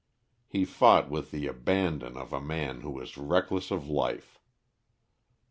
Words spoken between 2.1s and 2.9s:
of a man